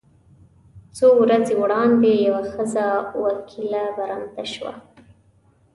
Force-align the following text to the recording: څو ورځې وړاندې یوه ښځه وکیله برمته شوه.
څو 0.95 1.07
ورځې 1.21 1.53
وړاندې 1.61 2.11
یوه 2.27 2.41
ښځه 2.51 2.85
وکیله 3.23 3.83
برمته 3.97 4.43
شوه. 4.53 4.73